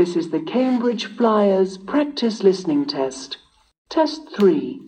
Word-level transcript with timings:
This 0.00 0.16
is 0.16 0.30
the 0.30 0.40
Cambridge 0.40 1.04
Flyers 1.04 1.76
practice 1.76 2.42
listening 2.42 2.86
test. 2.86 3.36
Test 3.90 4.22
3. 4.34 4.79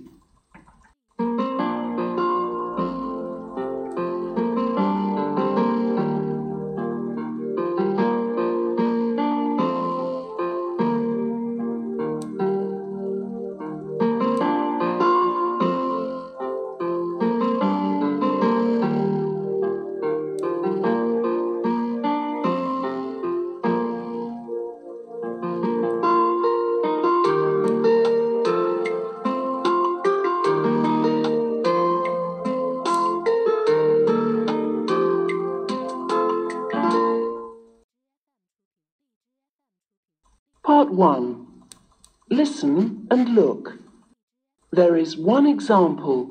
Is 45.03 45.17
one 45.17 45.47
example. 45.47 46.31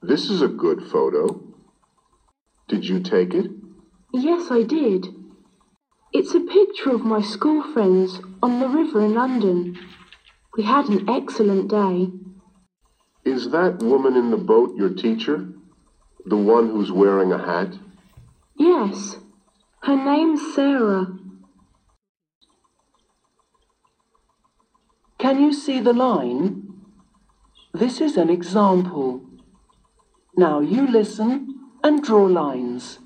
This 0.00 0.30
is 0.30 0.40
a 0.40 0.48
good 0.48 0.82
photo. 0.82 1.22
Did 2.66 2.86
you 2.86 3.00
take 3.00 3.34
it? 3.34 3.50
Yes, 4.14 4.50
I 4.50 4.62
did. 4.62 5.08
It's 6.14 6.34
a 6.34 6.40
picture 6.40 6.92
of 6.94 7.04
my 7.04 7.20
school 7.20 7.62
friends 7.74 8.20
on 8.42 8.58
the 8.58 8.68
river 8.68 9.04
in 9.04 9.14
London. 9.14 9.78
We 10.56 10.62
had 10.64 10.86
an 10.86 11.08
excellent 11.10 11.68
day. 11.68 12.08
Is 13.24 13.50
that 13.50 13.82
woman 13.82 14.16
in 14.16 14.30
the 14.30 14.44
boat 14.52 14.74
your 14.76 14.94
teacher? 14.94 15.46
The 16.24 16.38
one 16.38 16.70
who's 16.70 16.90
wearing 16.90 17.32
a 17.32 17.38
hat? 17.52 17.78
Yes, 18.56 19.18
her 19.82 19.96
name's 19.96 20.54
Sarah. 20.54 21.06
Can 25.20 25.42
you 25.42 25.52
see 25.52 25.80
the 25.80 25.92
line? 25.92 26.80
This 27.74 28.00
is 28.00 28.16
an 28.16 28.30
example. 28.30 29.20
Now 30.34 30.60
you 30.60 30.90
listen 30.90 31.60
and 31.84 32.02
draw 32.02 32.24
lines. 32.24 33.00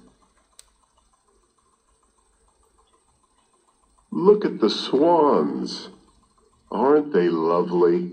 Look 4.12 4.45
at 4.45 4.61
the 4.61 4.71
swans. 4.71 5.88
Aren't 6.71 7.12
they 7.12 7.28
lovely? 7.28 8.12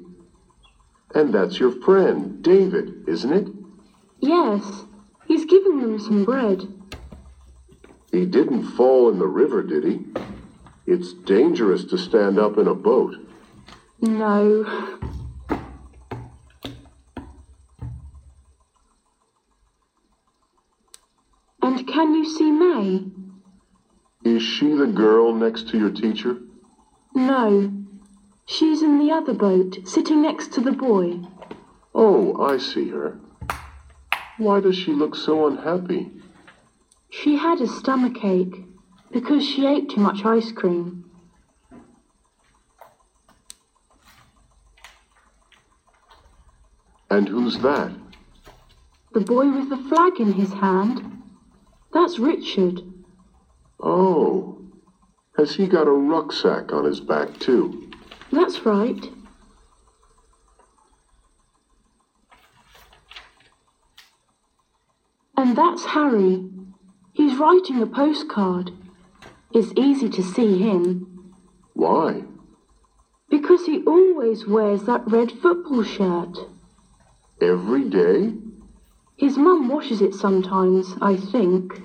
And 1.14 1.32
that's 1.32 1.60
your 1.60 1.72
friend, 1.72 2.42
David, 2.44 3.04
isn't 3.08 3.32
it? 3.32 3.48
Yes, 4.20 4.86
he's 5.28 5.46
giving 5.46 5.80
them 5.80 6.00
some 6.00 6.26
bread. 6.26 6.68
He 8.12 8.26
didn't 8.26 8.72
fall 8.72 9.12
in 9.12 9.20
the 9.20 9.28
river, 9.28 9.62
did 9.62 9.84
he? 9.84 10.00
It's 10.88 11.14
dangerous 11.14 11.86
to 11.86 12.00
stand 12.00 12.40
up 12.40 12.58
in 12.58 12.68
a 12.68 12.74
boat. 12.74 13.16
No. 14.02 14.66
And 21.62 21.88
can 21.88 22.16
you 22.16 22.26
see 22.26 22.52
May? 22.52 23.06
Is 24.24 24.42
she 24.42 24.74
the 24.74 24.88
girl 24.88 25.36
next 25.36 25.70
to 25.70 25.78
your 25.78 25.92
teacher? 25.92 26.38
No. 27.14 27.72
She's 28.48 28.82
in 28.82 28.98
the 28.98 29.12
other 29.12 29.34
boat, 29.34 29.78
sitting 29.86 30.24
next 30.24 30.52
to 30.54 30.62
the 30.62 30.72
boy. 30.72 31.20
Oh, 31.94 32.42
I 32.42 32.58
see 32.58 32.90
her. 32.90 33.20
Why 34.38 34.62
does 34.62 34.76
she 34.76 34.94
look 34.94 35.16
so 35.16 35.46
unhappy? 35.46 36.12
She 37.12 37.38
had 37.38 37.62
a 37.62 37.68
stomach 37.68 38.24
ache 38.24 38.66
because 39.12 39.46
she 39.46 39.68
ate 39.68 39.90
too 39.90 40.02
much 40.02 40.26
ice 40.26 40.52
cream. 40.52 41.11
And 47.12 47.28
who's 47.28 47.60
that? 47.60 47.92
The 49.14 49.20
boy 49.20 49.52
with 49.52 49.70
the 49.70 49.78
flag 49.90 50.22
in 50.22 50.32
his 50.32 50.54
hand? 50.54 51.22
That's 51.94 52.18
Richard. 52.18 52.80
Oh, 53.82 54.58
has 55.36 55.56
he 55.56 55.68
got 55.68 55.88
a 55.88 55.92
rucksack 55.92 56.72
on 56.72 56.86
his 56.86 57.02
back, 57.02 57.38
too? 57.38 57.92
That's 58.32 58.66
right. 58.66 59.06
And 65.36 65.58
that's 65.58 65.86
Harry. 65.88 66.50
He's 67.12 67.38
writing 67.38 67.82
a 67.82 67.88
postcard. 67.88 68.72
It's 69.54 69.74
easy 69.76 70.08
to 70.10 70.24
see 70.24 70.60
him 70.60 71.34
Why? 71.74 72.24
because 73.30 73.66
he 73.66 73.82
always 73.84 74.46
wears 74.46 74.84
that 74.84 75.04
red 75.08 75.32
football 75.32 75.84
shirt. 75.84 76.38
Every 77.42 77.90
day? 77.90 78.34
His 79.18 79.36
mum 79.36 79.68
washes 79.68 80.00
it 80.02 80.14
sometimes, 80.14 80.94
I 81.02 81.16
think. 81.18 81.82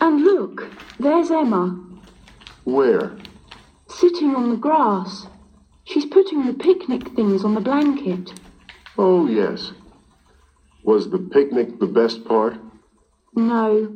And 0.00 0.22
look, 0.22 0.68
there's 0.98 1.30
Emma, 1.30 1.80
Where? 2.64 3.16
sitting 3.88 4.34
on 4.34 4.50
the 4.50 4.56
grass. 4.56 5.26
She's 5.84 6.04
putting 6.06 6.46
the 6.46 6.54
picnic 6.54 7.14
things 7.14 7.44
on 7.44 7.54
the 7.54 7.60
blanket. 7.60 8.32
Oh, 8.98 9.26
yes. 9.26 9.72
Was 10.82 11.08
the 11.10 11.18
picnic 11.18 11.78
the 11.78 11.86
best 11.86 12.24
part? 12.24 12.56
No, 13.34 13.94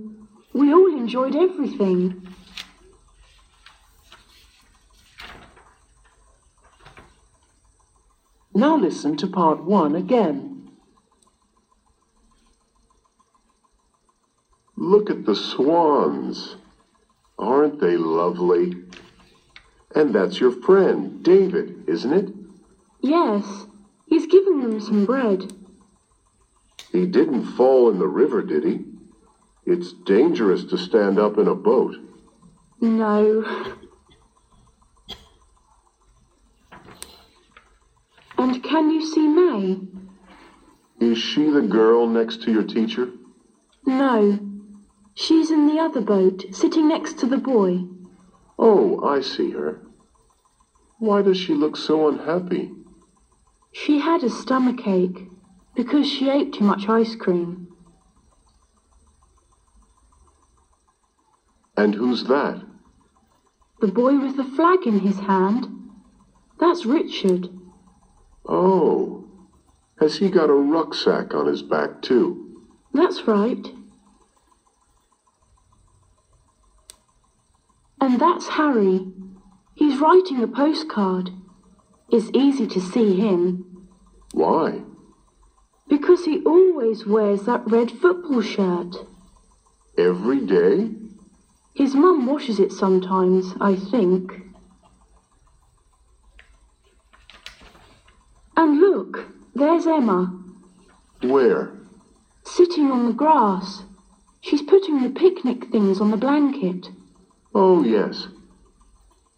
we 0.55 0.73
all 0.73 0.87
enjoyed 0.97 1.35
everything. 1.35 2.30
Now 8.61 8.77
listen 8.77 9.17
to 9.17 9.27
part 9.27 9.65
1 9.65 9.97
again. 9.97 10.69
Look 14.77 15.09
at 15.09 15.25
the 15.25 15.35
swans. 15.35 16.57
Aren't 17.39 17.81
they 17.81 17.97
lovely? 17.97 18.75
And 19.95 20.15
that's 20.15 20.41
your 20.41 20.53
friend, 20.53 21.23
David, 21.23 21.85
isn't 21.89 22.13
it? 22.13 22.35
Yes, 23.01 23.65
he's 24.05 24.27
giving 24.27 24.61
them 24.61 24.79
some 24.79 25.07
bread. 25.07 25.55
He 26.93 27.07
didn't 27.07 27.47
fall 27.57 27.89
in 27.89 27.99
the 27.99 28.09
river, 28.09 28.43
did 28.43 28.65
he? 28.65 28.85
It's 29.65 29.95
dangerous 29.95 30.65
to 30.65 30.77
stand 30.77 31.19
up 31.19 31.39
in 31.39 31.49
a 31.49 31.55
boat. 31.55 31.97
No. 32.79 33.43
And 38.41 38.60
can 38.71 38.89
you 38.89 39.05
see 39.05 39.27
May? 39.27 39.81
Is 41.01 41.19
she 41.19 41.51
the 41.51 41.63
girl 41.63 42.07
next 42.07 42.43
to 42.43 42.53
your 42.53 42.63
teacher? 42.63 43.11
No. 43.85 44.39
She's 45.15 45.51
in 45.51 45.67
the 45.67 45.81
other 45.81 46.01
boat, 46.01 46.45
sitting 46.53 46.89
next 46.89 47.19
to 47.19 47.27
the 47.27 47.37
boy. 47.37 47.81
Oh, 48.61 49.05
I 49.05 49.23
see 49.23 49.51
her. 49.51 49.81
Why 51.01 51.21
does 51.21 51.37
she 51.37 51.53
look 51.53 51.77
so 51.77 52.09
unhappy? 52.09 52.71
She 53.73 53.99
had 53.99 54.23
a 54.23 54.31
stomach 54.31 54.87
ache 54.87 55.27
because 55.75 56.09
she 56.09 56.31
ate 56.31 56.53
too 56.53 56.65
much 56.65 56.89
ice 56.89 57.17
cream. 57.17 57.67
And 61.77 61.97
who's 61.97 62.25
that? 62.25 62.63
The 63.81 63.89
boy 63.89 64.21
with 64.21 64.37
the 64.37 64.45
flag 64.45 64.87
in 64.87 65.01
his 65.01 65.19
hand? 65.19 65.67
That's 66.61 66.87
Richard. 66.87 67.49
Oh, 68.53 69.25
has 70.01 70.17
he 70.19 70.29
got 70.29 70.51
a 70.51 70.55
rucksack 70.55 71.33
on 71.35 71.47
his 71.47 71.63
back, 71.63 72.03
too? 72.03 72.67
That's 72.93 73.23
right. 73.29 73.65
And 78.01 78.21
that's 78.21 78.49
Harry. 78.49 79.07
He's 79.75 80.01
writing 80.01 80.43
a 80.43 80.49
postcard. 80.49 81.31
It's 82.11 82.31
easy 82.35 82.67
to 82.67 82.81
see 82.81 83.17
him 83.17 83.89
Why? 84.33 84.83
because 85.89 86.25
he 86.25 86.41
always 86.45 87.05
wears 87.07 87.43
that 87.43 87.63
red 87.67 87.91
football 87.91 88.43
shirt. 88.43 88.97
Every 89.99 90.41
day? 90.41 90.91
His 91.75 91.95
mum 91.95 92.27
washes 92.27 92.61
it 92.61 92.73
sometimes, 92.73 93.55
I 93.61 93.75
think. 93.75 94.33
And 98.61 98.79
look, 98.79 99.25
there's 99.55 99.87
Emma, 99.87 100.39
where? 101.23 101.73
Sitting 102.45 102.91
on 102.91 103.07
the 103.07 103.15
grass. 103.15 103.85
She's 104.43 104.61
putting 104.61 105.03
the 105.03 105.09
picnic 105.09 105.71
things 105.73 105.99
on 105.99 106.11
the 106.11 106.19
blanket. 106.19 106.89
Oh, 107.55 107.83
yes. 107.83 108.29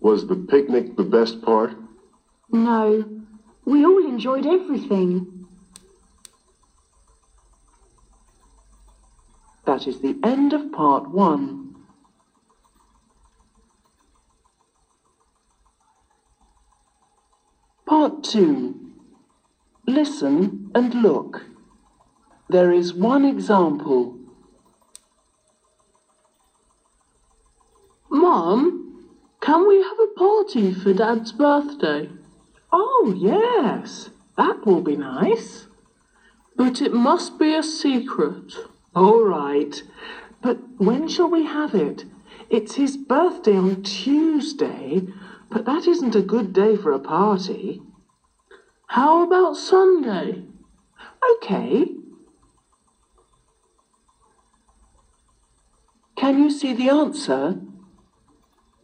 Was 0.01 0.27
the 0.27 0.35
picnic 0.35 0.97
the 0.97 1.05
best 1.05 1.41
part? 1.41 1.71
No, 2.51 3.23
we 3.65 3.85
all 3.85 4.05
enjoyed 4.05 4.45
everything. 4.45 5.47
That 9.67 9.87
is 9.87 10.01
the 10.01 10.19
end 10.25 10.53
of 10.53 10.73
part 10.73 11.09
one. 11.09 11.77
Part 17.87 18.25
two. 18.25 18.82
Listen 19.93 20.71
and 20.75 20.95
look. 20.95 21.43
There 22.49 22.73
is 22.73 22.95
one 22.95 23.27
example. 23.27 24.17
Mum, 28.09 29.07
can 29.43 29.69
we 29.69 29.83
have 29.83 30.01
a 30.01 30.19
party 30.19 30.73
for 30.73 30.95
Dad's 30.95 31.33
birthday? 31.33 32.09
Oh, 32.73 33.13
yes, 33.15 34.09
that 34.39 34.65
will 34.65 34.81
be 34.81 34.97
nice. 34.97 35.67
But 36.57 36.81
it 36.81 36.95
must 36.95 37.39
be 37.39 37.55
a 37.55 37.63
secret. 37.63 38.55
All 38.97 39.23
right, 39.23 39.83
but 40.41 40.57
when 40.79 41.07
shall 41.07 41.29
we 41.29 41.45
have 41.45 41.75
it? 41.75 42.07
It's 42.49 42.77
his 42.77 42.97
birthday 42.97 43.59
on 43.59 43.83
Tuesday, 43.83 45.03
but 45.51 45.67
that 45.67 45.87
isn't 45.87 46.17
a 46.17 46.23
good 46.23 46.55
day 46.55 46.77
for 46.79 46.93
a 46.93 46.99
party. 46.99 47.83
How 48.93 49.23
about 49.25 49.57
Sunday? 49.57 50.45
Okay, 51.33 51.87
Can 56.23 56.39
you 56.39 56.51
see 56.51 56.73
the 56.73 56.89
answer? 56.89 57.61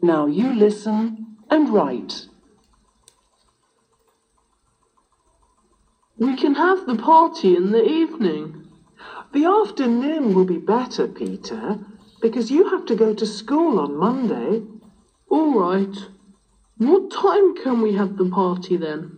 Now 0.03 0.27
you 0.27 0.53
listen 0.53 1.37
and 1.49 1.69
write. 1.69 2.27
We 6.17 6.37
can 6.37 6.57
have 6.57 6.87
the 6.87 6.97
party 6.97 7.55
in 7.55 7.71
the 7.71 7.85
evening. 7.85 8.67
the 9.33 9.45
afternoon 9.45 10.35
will 10.35 10.47
be 10.47 10.57
better, 10.59 11.07
Peter, 11.07 11.79
because 12.21 12.51
you 12.51 12.71
have 12.71 12.87
to 12.87 12.97
go 12.97 13.15
to 13.15 13.27
school 13.27 13.79
on 13.79 13.95
Monday. 13.97 14.63
All 15.29 15.61
right. 15.61 15.97
What 16.79 17.11
time 17.13 17.55
can 17.63 17.83
we 17.83 17.93
have 17.93 18.17
the 18.17 18.31
party 18.31 18.79
then? 18.79 19.18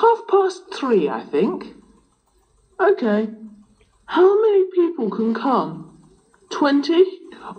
Half 0.00 0.28
past 0.28 0.72
three, 0.72 1.08
I 1.08 1.24
think. 1.24 1.74
Okay. 2.78 3.28
How 4.06 4.40
many 4.40 4.70
people 4.72 5.10
can 5.10 5.34
come? 5.34 6.08
Twenty? 6.50 7.04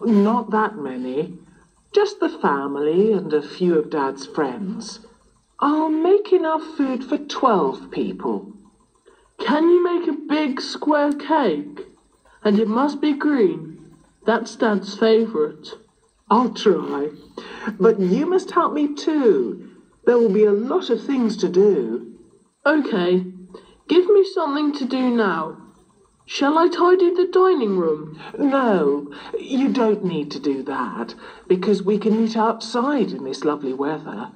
Not 0.05 0.49
that 0.51 0.77
many. 0.77 1.37
Just 1.93 2.21
the 2.21 2.29
family 2.29 3.11
and 3.11 3.33
a 3.33 3.41
few 3.41 3.77
of 3.77 3.89
Dad's 3.89 4.25
friends. 4.25 5.01
I'll 5.59 5.89
make 5.89 6.31
enough 6.31 6.63
food 6.77 7.03
for 7.03 7.17
twelve 7.17 7.91
people. 7.91 8.53
Can 9.39 9.69
you 9.69 9.83
make 9.83 10.07
a 10.07 10.13
big 10.13 10.61
square 10.61 11.11
cake? 11.11 11.81
And 12.41 12.57
it 12.57 12.69
must 12.69 13.01
be 13.01 13.11
green. 13.11 13.97
That's 14.25 14.55
Dad's 14.55 14.97
favourite. 14.97 15.73
I'll 16.31 16.53
try. 16.53 17.09
But 17.77 17.99
you 17.99 18.25
must 18.25 18.51
help 18.51 18.71
me 18.71 18.95
too. 18.95 19.71
There 20.05 20.17
will 20.17 20.31
be 20.31 20.45
a 20.45 20.51
lot 20.51 20.89
of 20.89 21.05
things 21.05 21.35
to 21.37 21.49
do. 21.49 22.08
Okay. 22.65 23.25
Give 23.87 24.07
me 24.07 24.25
something 24.33 24.73
to 24.73 24.85
do 24.85 25.09
now. 25.09 25.57
Shall 26.25 26.59
I 26.59 26.67
tidy 26.67 27.09
the 27.09 27.27
dining 27.31 27.77
room? 27.77 28.21
No, 28.37 29.11
you 29.39 29.69
don't 29.69 30.03
need 30.03 30.29
to 30.31 30.39
do 30.39 30.61
that 30.63 31.15
because 31.47 31.81
we 31.81 31.97
can 31.97 32.23
eat 32.23 32.37
outside 32.37 33.11
in 33.11 33.23
this 33.23 33.43
lovely 33.43 33.73
weather. 33.73 34.31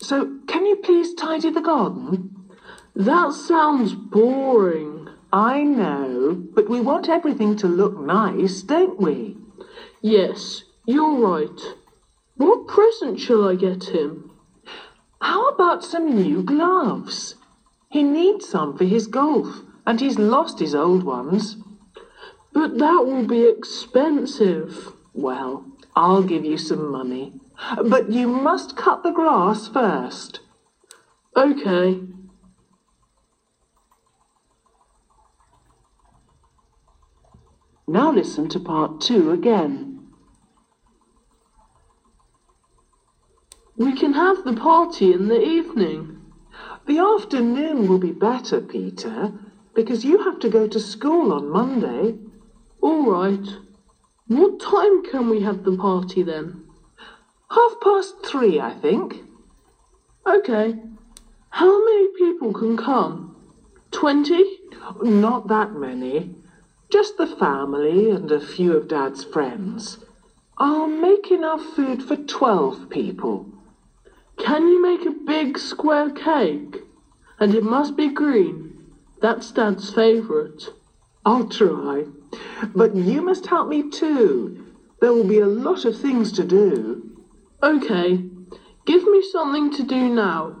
So, 0.00 0.38
can 0.48 0.66
you 0.66 0.76
please 0.76 1.14
tidy 1.14 1.50
the 1.50 1.60
garden? 1.60 2.34
That 2.96 3.34
sounds 3.34 3.94
boring. 3.94 5.08
I 5.32 5.62
know, 5.62 6.34
but 6.54 6.68
we 6.68 6.80
want 6.80 7.08
everything 7.08 7.54
to 7.58 7.68
look 7.68 7.96
nice, 8.00 8.62
don't 8.62 8.98
we? 8.98 9.36
Yes, 10.02 10.64
you're 10.86 11.18
right. 11.18 11.60
What 12.36 12.66
present 12.66 13.20
shall 13.20 13.48
I 13.48 13.54
get 13.54 13.94
him? 13.94 14.32
How 15.20 15.48
about 15.48 15.84
some 15.84 16.16
new 16.16 16.42
gloves? 16.42 17.36
He 17.90 18.02
needs 18.02 18.48
some 18.48 18.76
for 18.76 18.84
his 18.84 19.06
golf, 19.06 19.62
and 19.86 20.00
he's 20.00 20.18
lost 20.18 20.58
his 20.58 20.74
old 20.74 21.02
ones. 21.02 21.56
But 22.52 22.78
that 22.78 23.04
will 23.06 23.26
be 23.26 23.48
expensive. 23.48 24.92
Well, 25.14 25.64
I'll 25.96 26.22
give 26.22 26.44
you 26.44 26.58
some 26.58 26.90
money. 26.90 27.32
But 27.84 28.10
you 28.10 28.28
must 28.28 28.76
cut 28.76 29.02
the 29.02 29.10
grass 29.10 29.68
first. 29.68 30.40
Okay. 31.36 32.00
Now 37.86 38.12
listen 38.12 38.48
to 38.50 38.60
part 38.60 39.00
two 39.00 39.30
again. 39.30 40.08
We 43.76 43.96
can 43.96 44.12
have 44.12 44.44
the 44.44 44.52
party 44.52 45.12
in 45.12 45.28
the 45.28 45.40
evening. 45.40 46.17
The 46.88 47.00
afternoon 47.00 47.86
will 47.86 47.98
be 47.98 48.12
better, 48.12 48.62
Peter, 48.62 49.30
because 49.74 50.06
you 50.06 50.24
have 50.24 50.38
to 50.40 50.48
go 50.48 50.66
to 50.66 50.80
school 50.80 51.34
on 51.34 51.50
Monday. 51.50 52.16
All 52.80 53.12
right. 53.12 53.46
What 54.26 54.58
time 54.58 55.04
can 55.04 55.28
we 55.28 55.42
have 55.42 55.64
the 55.64 55.76
party 55.76 56.22
then? 56.22 56.64
Half 57.50 57.72
past 57.82 58.24
three, 58.24 58.58
I 58.58 58.72
think. 58.72 59.16
Okay. 60.26 60.76
How 61.50 61.84
many 61.84 62.08
people 62.16 62.54
can 62.54 62.78
come? 62.78 63.36
Twenty? 63.90 64.58
Not 65.02 65.48
that 65.48 65.72
many. 65.72 66.36
Just 66.90 67.18
the 67.18 67.26
family 67.26 68.10
and 68.10 68.32
a 68.32 68.40
few 68.40 68.74
of 68.74 68.88
Dad's 68.88 69.24
friends. 69.24 69.98
I'll 70.56 70.88
make 70.88 71.30
enough 71.30 71.62
food 71.62 72.02
for 72.02 72.16
twelve 72.16 72.88
people. 72.88 73.46
Can 74.38 74.68
you 74.68 74.80
make 74.80 75.04
a 75.04 75.10
big 75.10 75.58
square 75.58 76.10
cake? 76.10 76.84
And 77.40 77.54
it 77.54 77.62
must 77.62 77.96
be 77.96 78.08
green. 78.08 78.86
That's 79.20 79.50
Dad's 79.52 79.92
favourite. 79.92 80.70
I'll 81.24 81.48
try. 81.48 82.04
But 82.74 82.94
you 82.94 83.22
must 83.22 83.46
help 83.46 83.68
me 83.68 83.90
too. 83.90 84.66
There 85.00 85.12
will 85.12 85.28
be 85.28 85.38
a 85.38 85.46
lot 85.46 85.84
of 85.84 85.98
things 85.98 86.32
to 86.32 86.44
do. 86.44 87.24
Okay. 87.62 88.24
Give 88.86 89.04
me 89.06 89.22
something 89.30 89.70
to 89.74 89.82
do 89.82 90.08
now. 90.08 90.56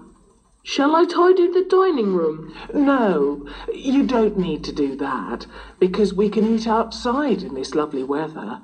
Shall 0.62 0.94
I 0.94 1.06
tidy 1.06 1.50
the 1.50 1.64
dining 1.68 2.14
room? 2.14 2.54
No, 2.74 3.48
you 3.72 4.06
don't 4.06 4.38
need 4.38 4.64
to 4.64 4.72
do 4.72 4.96
that 4.96 5.46
because 5.78 6.12
we 6.12 6.28
can 6.28 6.46
eat 6.46 6.66
outside 6.66 7.42
in 7.42 7.54
this 7.54 7.74
lovely 7.74 8.04
weather. 8.04 8.60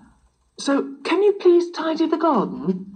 So, 0.58 0.96
can 1.02 1.22
you 1.22 1.32
please 1.32 1.70
tidy 1.70 2.06
the 2.06 2.18
garden? 2.18 2.94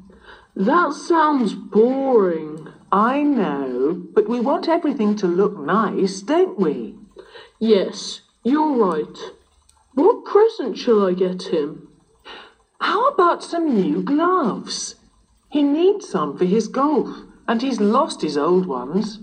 That 0.55 0.93
sounds 0.93 1.55
boring. 1.55 2.68
I 2.91 3.23
know, 3.23 4.03
but 4.15 4.29
we 4.29 4.41
want 4.41 4.69
everything 4.69 5.15
to 5.17 5.27
look 5.27 5.59
nice, 5.59 6.23
don't 6.23 6.59
we? 6.59 6.95
Yes, 7.59 8.23
you're 8.45 8.77
right. 8.77 9.19
What 9.95 10.25
present 10.25 10.79
shall 10.79 11.07
I 11.07 11.13
get 11.13 11.53
him? 11.53 11.89
How 12.81 13.09
about 13.09 13.45
some 13.45 13.75
new 13.75 14.03
gloves? 14.03 14.95
He 15.51 15.63
needs 15.63 16.09
some 16.09 16.39
for 16.39 16.45
his 16.45 16.69
golf, 16.69 17.09
and 17.47 17.61
he's 17.61 17.81
lost 17.81 18.23
his 18.23 18.39
old 18.39 18.67
ones. 18.67 19.21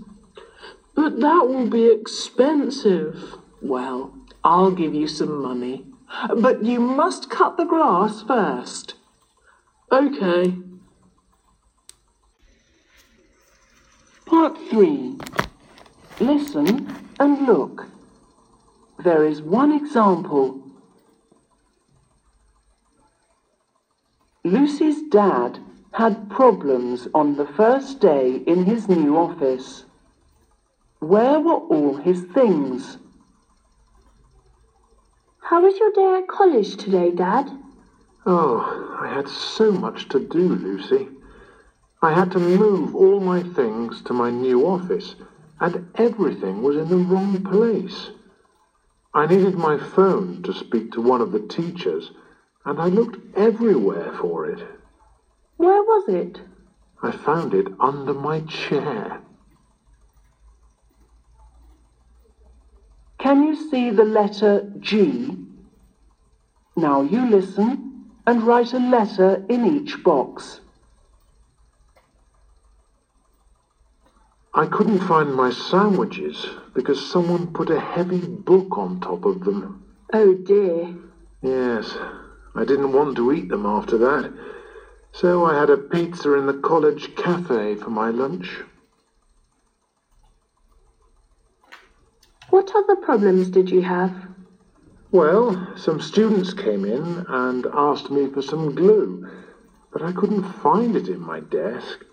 But 0.94 1.20
that 1.20 1.48
will 1.48 1.68
be 1.68 1.90
expensive. 1.90 3.34
Well, 3.60 4.14
I'll 4.44 4.70
give 4.70 4.94
you 4.94 5.08
some 5.08 5.42
money. 5.42 5.86
But 6.36 6.64
you 6.64 6.78
must 6.78 7.30
cut 7.30 7.56
the 7.56 7.64
grass 7.64 8.22
first. 8.22 8.94
Okay. 9.90 10.54
Part 14.76 14.84
three. 14.84 15.16
Listen 16.20 16.94
and 17.18 17.46
look. 17.46 17.86
There 19.02 19.24
is 19.24 19.40
one 19.40 19.72
example. 19.72 20.60
Lucy's 24.44 25.02
dad 25.10 25.60
had 25.92 26.28
problems 26.28 27.08
on 27.14 27.36
the 27.36 27.46
first 27.46 28.00
day 28.00 28.42
in 28.46 28.66
his 28.66 28.86
new 28.86 29.16
office. 29.16 29.86
Where 30.98 31.40
were 31.40 31.64
all 31.74 31.96
his 31.96 32.24
things? 32.34 32.98
How 35.40 35.62
was 35.62 35.78
your 35.78 35.92
day 35.92 36.22
at 36.22 36.28
college 36.28 36.76
today, 36.76 37.12
Dad? 37.12 37.50
Oh, 38.26 38.98
I 39.00 39.08
had 39.08 39.26
so 39.26 39.72
much 39.72 40.10
to 40.10 40.20
do, 40.20 40.54
Lucy. 40.54 41.08
I 42.06 42.12
had 42.12 42.30
to 42.32 42.38
move 42.38 42.94
all 42.94 43.18
my 43.18 43.42
things 43.42 44.00
to 44.02 44.12
my 44.12 44.30
new 44.30 44.64
office, 44.64 45.16
and 45.58 45.88
everything 45.96 46.62
was 46.62 46.76
in 46.76 46.88
the 46.88 46.98
wrong 46.98 47.42
place. 47.42 48.10
I 49.12 49.26
needed 49.26 49.56
my 49.56 49.76
phone 49.76 50.40
to 50.44 50.52
speak 50.52 50.92
to 50.92 51.00
one 51.00 51.20
of 51.20 51.32
the 51.32 51.40
teachers, 51.40 52.12
and 52.64 52.78
I 52.80 52.86
looked 52.90 53.18
everywhere 53.36 54.12
for 54.12 54.46
it. 54.46 54.60
Where 55.56 55.82
was 55.82 56.08
it? 56.08 56.42
I 57.02 57.10
found 57.10 57.52
it 57.54 57.66
under 57.80 58.14
my 58.14 58.38
chair. 58.42 59.20
Can 63.18 63.42
you 63.42 63.56
see 63.56 63.90
the 63.90 64.04
letter 64.04 64.70
G? 64.78 65.36
Now 66.76 67.02
you 67.02 67.26
listen 67.28 68.12
and 68.28 68.44
write 68.44 68.72
a 68.74 68.78
letter 68.78 69.44
in 69.48 69.66
each 69.66 70.04
box. 70.04 70.60
I 74.56 74.64
couldn't 74.64 75.00
find 75.00 75.34
my 75.34 75.50
sandwiches 75.50 76.48
because 76.72 76.98
someone 76.98 77.52
put 77.52 77.68
a 77.68 77.78
heavy 77.78 78.26
book 78.26 78.78
on 78.78 79.00
top 79.00 79.26
of 79.26 79.44
them. 79.44 79.82
Oh 80.14 80.32
dear. 80.32 80.94
Yes, 81.42 81.98
I 82.54 82.64
didn't 82.64 82.94
want 82.94 83.16
to 83.16 83.32
eat 83.34 83.50
them 83.50 83.66
after 83.66 83.98
that, 83.98 84.32
so 85.12 85.44
I 85.44 85.54
had 85.60 85.68
a 85.68 85.76
pizza 85.76 86.32
in 86.32 86.46
the 86.46 86.54
college 86.54 87.14
cafe 87.16 87.74
for 87.76 87.90
my 87.90 88.08
lunch. 88.08 88.62
What 92.48 92.72
other 92.74 92.96
problems 92.96 93.50
did 93.50 93.70
you 93.70 93.82
have? 93.82 94.14
Well, 95.10 95.76
some 95.76 96.00
students 96.00 96.54
came 96.54 96.86
in 96.86 97.26
and 97.28 97.66
asked 97.74 98.10
me 98.10 98.26
for 98.26 98.40
some 98.40 98.74
glue, 98.74 99.28
but 99.92 100.00
I 100.00 100.12
couldn't 100.12 100.44
find 100.44 100.96
it 100.96 101.08
in 101.08 101.20
my 101.20 101.40
desk. 101.40 102.05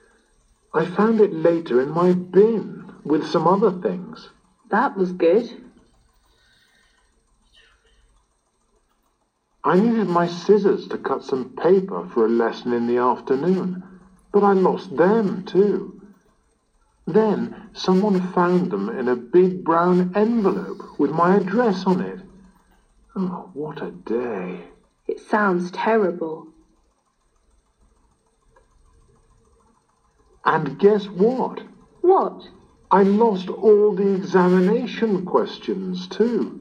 I 0.74 0.86
found 0.86 1.22
it 1.22 1.34
later 1.34 1.82
in 1.82 1.89
my 1.89 2.13
bin 2.13 2.92
with 3.03 3.27
some 3.27 3.48
other 3.48 3.72
things. 3.72 4.30
That 4.70 4.98
was 4.98 5.12
good. 5.12 5.63
I 9.63 9.80
needed 9.80 10.08
my 10.08 10.27
scissors 10.27 10.88
to 10.89 10.98
cut 10.98 11.24
some 11.24 11.56
paper 11.56 12.06
for 12.13 12.25
a 12.25 12.30
lesson 12.30 12.74
in 12.74 12.88
the 12.88 12.98
afternoon, 12.98 13.84
but 14.32 14.44
I 14.44 14.53
lost 14.53 14.98
them 14.98 15.46
too. 15.46 16.01
Then 17.06 17.70
someone 17.74 18.20
found 18.34 18.72
them 18.72 18.89
in 18.89 19.08
a 19.08 19.15
big 19.15 19.63
brown 19.63 20.12
envelope 20.15 21.00
with 21.00 21.12
my 21.12 21.36
address 21.36 21.86
on 21.86 22.01
it. 22.01 22.20
Oh, 23.15 23.50
what 23.53 23.82
a 23.82 23.92
day. 23.92 24.70
It 25.08 25.20
sounds 25.20 25.70
terrible. 25.72 26.52
And 30.45 30.77
guess 30.77 31.05
what? 31.07 31.62
What? 32.01 32.47
I 32.91 33.03
lost 33.03 33.50
all 33.50 33.95
the 33.95 34.13
examination 34.13 35.25
questions 35.25 36.07
too. 36.07 36.59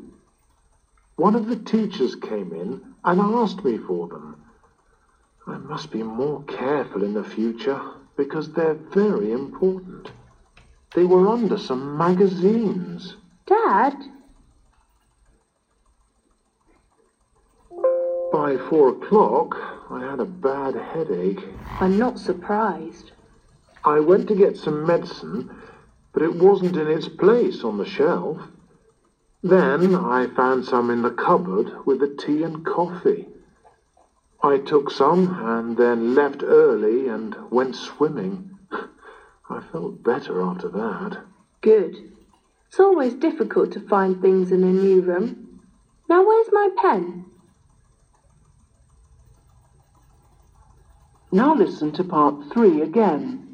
One 1.17 1.35
of 1.35 1.47
the 1.47 1.57
teachers 1.57 2.15
came 2.15 2.53
in 2.53 2.81
and 3.05 3.21
asked 3.21 3.65
me 3.65 3.79
for 3.79 4.09
them. 4.09 4.43
I 5.47 5.59
must 5.59 5.91
be 5.91 6.03
more 6.03 6.43
careful 6.45 7.03
in 7.03 7.15
the 7.15 7.25
future 7.25 7.81
because 8.17 8.53
they're 8.53 8.79
very 8.93 9.33
important. 9.33 10.13
They 10.95 11.05
were 11.05 11.29
under 11.29 11.59
some 11.59 11.99
magazines. 11.99 13.17
Dad? 13.47 13.95
By 18.33 18.57
four 18.71 18.91
o'clock, 18.91 19.57
I 19.91 20.01
had 20.01 20.21
a 20.21 20.25
bad 20.25 20.75
headache. 20.75 21.45
I'm 21.81 21.99
not 21.99 22.19
surprised. 22.19 23.13
I 23.85 24.01
went 24.01 24.29
to 24.29 24.35
get 24.35 24.57
some 24.57 24.87
medicine, 24.87 25.51
but 26.13 26.23
it 26.23 26.35
wasn't 26.35 26.77
in 26.77 26.89
its 26.89 27.09
place 27.09 27.65
on 27.65 27.79
the 27.79 27.87
shelf. 27.87 28.39
Then 29.43 29.97
I 29.97 30.29
found 30.29 30.65
some 30.65 30.91
in 30.91 31.03
the 31.03 31.11
cupboard 31.11 31.85
with 31.85 31.99
the 31.99 32.15
tea 32.15 32.45
and 32.45 32.65
coffee. 32.65 33.29
I 34.43 34.59
took 34.59 34.91
some 34.91 35.35
and 35.41 35.77
then 35.77 36.15
left 36.15 36.43
early 36.45 37.09
and 37.09 37.37
went 37.51 37.75
swimming. 37.75 38.57
I 39.51 39.61
felt 39.73 40.03
better 40.03 40.41
after 40.43 40.69
that. 40.69 41.25
Good. 41.61 42.13
It's 42.69 42.81
always 42.81 43.15
difficult 43.15 43.73
to 43.73 43.81
find 43.81 44.21
things 44.21 44.53
in 44.53 44.63
a 44.63 44.73
new 44.73 45.01
room. 45.03 45.61
Now, 46.09 46.25
where's 46.25 46.49
my 46.53 46.69
pen? 46.77 47.25
Now 51.31 51.55
listen 51.55 51.93
to 51.93 52.05
part 52.05 52.53
three 52.53 52.81
again. 52.83 53.52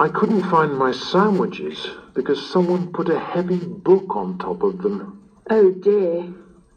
I 0.00 0.08
couldn't 0.08 0.44
find 0.44 0.78
my 0.78 0.92
sandwiches 0.92 1.90
because 2.14 2.42
someone 2.42 2.90
put 2.90 3.10
a 3.10 3.18
heavy 3.18 3.66
book 3.66 4.16
on 4.16 4.38
top 4.38 4.62
of 4.62 4.80
them. 4.80 5.12
Oh 5.50 5.68
dear. 5.72 6.26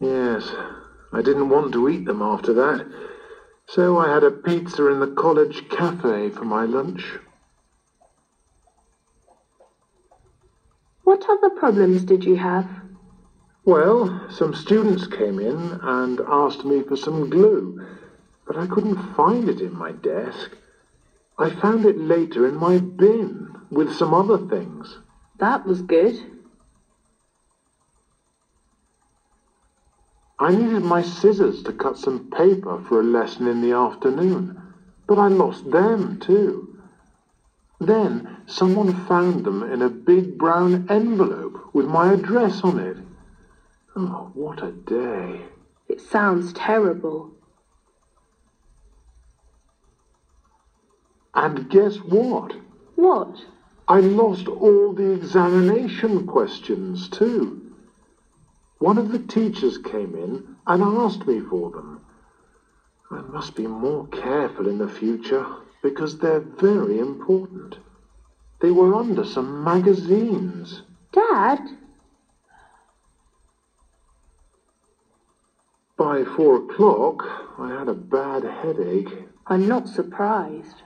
Yes, 0.01 0.53
I 1.13 1.21
didn't 1.21 1.47
want 1.47 1.71
to 1.71 1.87
eat 1.87 2.03
them 2.03 2.21
after 2.21 2.51
that, 2.51 2.85
so 3.65 3.97
I 3.97 4.09
had 4.09 4.25
a 4.25 4.29
pizza 4.29 4.87
in 4.87 4.99
the 4.99 5.07
college 5.07 5.69
cafe 5.69 6.31
for 6.31 6.43
my 6.43 6.65
lunch. 6.65 7.17
What 11.05 11.25
other 11.29 11.49
problems 11.49 12.03
did 12.03 12.25
you 12.25 12.35
have? 12.35 12.67
Well, 13.63 14.27
some 14.29 14.53
students 14.53 15.07
came 15.07 15.39
in 15.39 15.79
and 15.81 16.19
asked 16.27 16.65
me 16.65 16.81
for 16.81 16.97
some 16.97 17.29
glue, 17.29 17.79
but 18.45 18.57
I 18.57 18.67
couldn't 18.67 19.15
find 19.15 19.47
it 19.47 19.61
in 19.61 19.71
my 19.71 19.93
desk. 19.93 20.57
I 21.37 21.49
found 21.49 21.85
it 21.85 21.97
later 21.97 22.45
in 22.45 22.55
my 22.55 22.77
bin 22.79 23.55
with 23.71 23.91
some 23.91 24.13
other 24.13 24.37
things. 24.37 24.99
That 25.39 25.65
was 25.65 25.81
good. 25.81 26.15
I 30.39 30.55
needed 30.55 30.83
my 30.83 31.01
scissors 31.01 31.63
to 31.63 31.73
cut 31.73 31.97
some 31.97 32.29
paper 32.31 32.77
for 32.77 32.99
a 32.99 33.03
lesson 33.03 33.47
in 33.47 33.61
the 33.61 33.71
afternoon, 33.71 34.61
but 35.07 35.17
I 35.17 35.27
lost 35.27 35.69
them 35.71 36.19
too. 36.19 36.77
Then 37.79 38.29
someone 38.45 38.93
found 38.93 39.43
them 39.43 39.63
in 39.63 39.81
a 39.81 39.89
big 39.89 40.37
brown 40.37 40.85
envelope 40.89 41.59
with 41.73 41.85
my 41.87 42.13
address 42.13 42.61
on 42.63 42.79
it. 42.79 42.97
Oh, 43.95 44.29
what 44.33 44.63
a 44.63 44.71
day. 44.71 45.45
It 45.87 46.01
sounds 46.01 46.53
terrible. 46.53 47.31
And 51.35 51.69
guess 51.69 51.97
what? 51.97 52.55
What? 52.95 53.45
I 53.87 53.99
lost 53.99 54.47
all 54.47 54.93
the 54.93 55.11
examination 55.11 56.27
questions 56.27 57.09
too. 57.09 57.73
One 58.79 58.97
of 58.97 59.11
the 59.11 59.19
teachers 59.19 59.77
came 59.77 60.15
in 60.15 60.55
and 60.67 60.83
asked 60.83 61.25
me 61.25 61.39
for 61.39 61.71
them. 61.71 62.01
I 63.09 63.21
must 63.21 63.55
be 63.55 63.67
more 63.67 64.07
careful 64.07 64.67
in 64.67 64.77
the 64.77 64.89
future 64.89 65.45
because 65.81 66.17
they're 66.17 66.39
very 66.39 66.99
important. 66.99 67.77
They 68.61 68.71
were 68.71 68.95
under 68.95 69.25
some 69.25 69.63
magazines. 69.63 70.83
Dad? 71.11 71.59
By 75.97 76.23
four 76.23 76.57
o'clock, 76.57 77.23
I 77.57 77.69
had 77.69 77.89
a 77.89 77.93
bad 77.93 78.43
headache. 78.43 79.27
I'm 79.47 79.67
not 79.67 79.87
surprised. 79.87 80.83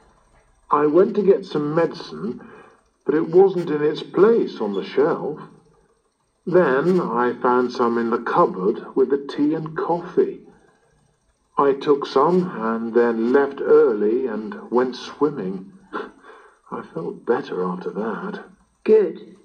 I 0.70 0.86
went 0.86 1.16
to 1.16 1.24
get 1.24 1.46
some 1.46 1.74
medicine, 1.74 2.42
but 3.06 3.16
it 3.16 3.30
wasn't 3.30 3.70
in 3.70 3.82
its 3.82 4.04
place 4.04 4.60
on 4.60 4.74
the 4.74 4.84
shelf. 4.84 5.40
Then 6.46 7.00
I 7.00 7.34
found 7.34 7.72
some 7.72 7.98
in 7.98 8.10
the 8.10 8.20
cupboard 8.20 8.96
with 8.96 9.10
the 9.10 9.18
tea 9.18 9.54
and 9.54 9.76
coffee. 9.78 10.42
I 11.58 11.74
took 11.74 12.06
some 12.06 12.44
and 12.56 12.94
then 12.94 13.34
left 13.34 13.62
early 13.62 14.28
and 14.28 14.70
went 14.70 14.96
swimming. 14.96 15.72
I 16.72 16.82
felt 16.94 17.26
better 17.26 17.64
after 17.64 17.90
that. 17.92 18.44
Good. 18.84 19.36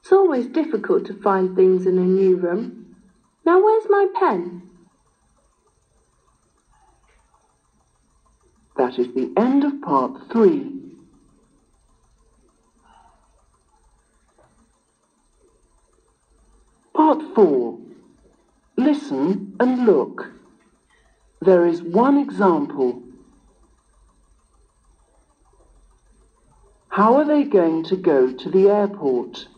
It's 0.00 0.12
always 0.12 0.46
difficult 0.46 1.06
to 1.06 1.14
find 1.14 1.56
things 1.56 1.86
in 1.86 1.98
a 1.98 2.02
new 2.02 2.36
room. 2.36 2.96
Now, 3.44 3.62
where's 3.62 3.88
my 3.88 4.06
pen? 4.14 4.65
That 8.76 8.98
is 8.98 9.12
the 9.14 9.32
end 9.36 9.64
of 9.64 9.80
part 9.80 10.30
three. 10.30 10.72
Part 16.94 17.22
four. 17.34 17.78
Listen 18.76 19.56
and 19.58 19.86
look. 19.86 20.30
There 21.40 21.66
is 21.66 21.82
one 21.82 22.18
example. 22.18 23.02
How 26.88 27.16
are 27.16 27.24
they 27.24 27.44
going 27.44 27.84
to 27.84 27.96
go 27.96 28.32
to 28.32 28.50
the 28.50 28.68
airport? 28.68 29.48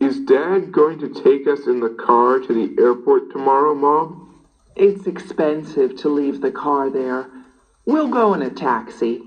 Is 0.00 0.20
Dad 0.20 0.72
going 0.72 0.98
to 0.98 1.08
take 1.08 1.46
us 1.46 1.66
in 1.66 1.80
the 1.80 1.90
car 1.90 2.40
to 2.40 2.52
the 2.52 2.82
airport 2.82 3.30
tomorrow, 3.30 3.74
Mom? 3.74 4.23
It's 4.76 5.06
expensive 5.06 5.96
to 5.96 6.08
leave 6.08 6.40
the 6.40 6.50
car 6.50 6.90
there. 6.90 7.30
We'll 7.86 8.08
go 8.08 8.34
in 8.34 8.42
a 8.42 8.50
taxi. 8.50 9.22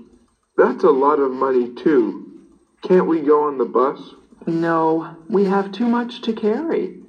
That's 0.56 0.84
a 0.84 0.90
lot 0.90 1.20
of 1.20 1.30
money, 1.30 1.68
too. 1.68 2.42
Can't 2.82 3.06
we 3.06 3.20
go 3.20 3.44
on 3.44 3.58
the 3.58 3.64
bus? 3.64 4.14
No, 4.46 5.16
we 5.28 5.44
have 5.44 5.72
too 5.72 5.86
much 5.86 6.20
to 6.22 6.32
carry. 6.32 7.00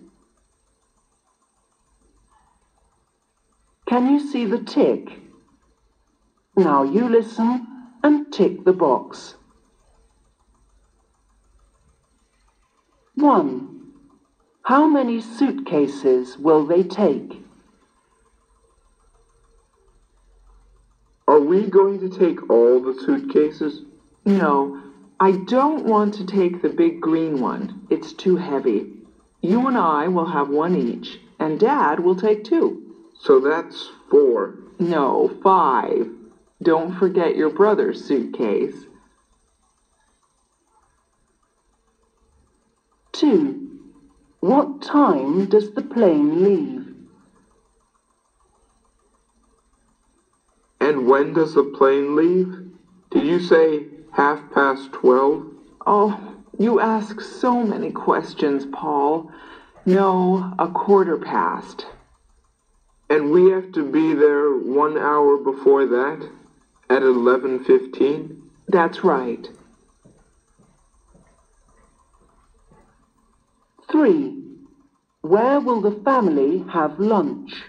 Can 3.88 4.10
you 4.10 4.20
see 4.20 4.46
the 4.46 4.60
tick? 4.60 5.20
Now 6.56 6.84
you 6.84 7.10
listen 7.10 7.66
and 8.04 8.32
tick 8.32 8.64
the 8.64 8.74
box. 8.74 9.36
1. 13.16 13.94
How 14.64 14.88
many 14.88 15.20
suitcases 15.20 16.38
will 16.38 16.66
they 16.66 16.84
take? 16.84 17.39
Are 21.40 21.42
we 21.42 21.68
going 21.68 22.02
to 22.02 22.10
take 22.10 22.50
all 22.50 22.82
the 22.82 22.94
suitcases? 22.94 23.84
No, 24.26 24.78
I 25.22 25.32
don't 25.32 25.86
want 25.86 26.14
to 26.16 26.26
take 26.26 26.62
the 26.62 26.68
big 26.68 27.00
green 27.00 27.40
one. 27.40 27.88
It's 27.90 28.12
too 28.12 28.36
heavy. 28.36 28.92
You 29.40 29.66
and 29.70 29.78
I 29.78 30.10
will 30.10 30.26
have 30.26 30.50
one 30.50 30.76
each, 30.76 31.22
and 31.40 31.58
Dad 31.58 32.02
will 32.02 32.18
take 32.18 32.44
two. 32.44 32.94
So 33.22 33.40
that's 33.40 33.90
four. 34.12 34.54
No, 34.80 35.30
five. 35.42 36.10
Don't 36.62 36.92
forget 36.94 37.38
your 37.38 37.50
brother's 37.50 38.04
suitcase. 38.04 38.88
2. 43.14 43.80
What 44.42 44.82
time 44.82 45.46
does 45.46 45.72
the 45.72 45.84
plane 45.84 46.44
leave? 46.44 46.79
And 50.90 51.06
when 51.06 51.34
does 51.34 51.54
the 51.54 51.64
plane 51.64 52.16
leave? 52.16 52.52
Did 53.12 53.24
you 53.24 53.40
say 53.40 53.86
half 54.12 54.42
past 54.50 54.92
twelve? 54.92 55.46
Oh, 55.86 56.20
you 56.58 56.80
ask 56.80 57.22
so 57.22 57.64
many 57.64 57.92
questions, 57.92 58.66
Paul. 58.74 59.32
No, 59.86 60.52
a 60.58 60.68
quarter 60.68 61.16
past. 61.16 61.86
And 63.08 63.32
we 63.32 63.52
have 63.52 63.72
to 63.74 63.84
be 63.84 64.16
there 64.16 64.50
one 64.56 64.98
hour 64.98 65.38
before 65.38 65.86
that? 65.86 66.28
At 66.90 67.04
eleven 67.04 67.64
fifteen? 67.64 68.50
That's 68.68 69.04
right. 69.04 69.48
3. 73.92 74.44
Where 75.22 75.60
will 75.60 75.82
the 75.82 76.02
family 76.04 76.66
have 76.72 77.00
lunch? 77.00 77.69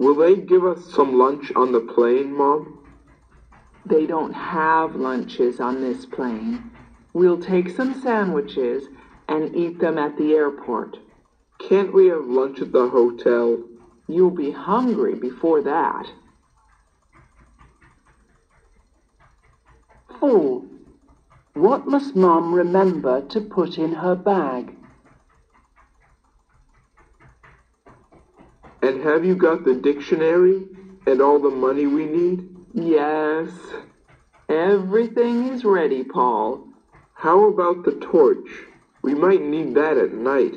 Will 0.00 0.14
they 0.14 0.34
give 0.34 0.64
us 0.64 0.82
some 0.94 1.18
lunch 1.18 1.52
on 1.54 1.72
the 1.72 1.80
plane, 1.80 2.34
Mom? 2.34 2.78
They 3.84 4.06
don't 4.06 4.32
have 4.32 4.96
lunches 4.96 5.60
on 5.60 5.82
this 5.82 6.06
plane. 6.06 6.70
We'll 7.12 7.38
take 7.38 7.68
some 7.68 8.00
sandwiches 8.00 8.84
and 9.28 9.54
eat 9.54 9.78
them 9.78 9.98
at 9.98 10.16
the 10.16 10.32
airport. 10.32 10.96
Can't 11.58 11.92
we 11.92 12.06
have 12.06 12.24
lunch 12.24 12.62
at 12.62 12.72
the 12.72 12.88
hotel? 12.88 13.62
You'll 14.08 14.30
be 14.30 14.50
hungry 14.50 15.16
before 15.16 15.60
that. 15.64 16.06
4. 20.18 20.62
What 21.52 21.86
must 21.86 22.16
Mum 22.16 22.54
remember 22.54 23.20
to 23.28 23.40
put 23.42 23.76
in 23.76 23.92
her 23.92 24.16
bag? 24.16 24.74
And 28.82 29.02
have 29.02 29.24
you 29.24 29.36
got 29.36 29.64
the 29.64 29.74
dictionary 29.74 30.66
and 31.06 31.20
all 31.20 31.38
the 31.38 31.50
money 31.50 31.86
we 31.86 32.06
need? 32.06 32.48
Yes. 32.72 33.50
Everything 34.48 35.48
is 35.48 35.64
ready, 35.64 36.02
Paul. 36.02 36.66
How 37.14 37.44
about 37.44 37.84
the 37.84 37.92
torch? 37.92 38.48
We 39.02 39.14
might 39.14 39.42
need 39.42 39.74
that 39.74 39.96
at 39.98 40.12
night. 40.12 40.54